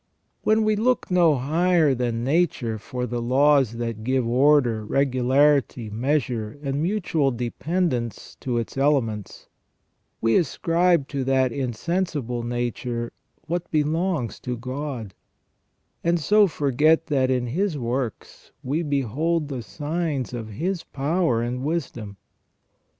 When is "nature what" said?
12.41-13.69